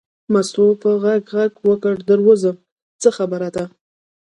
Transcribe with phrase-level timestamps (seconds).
[0.31, 2.57] مستو په غږ غږ وکړ در وځم
[3.01, 3.65] څه خبره ده.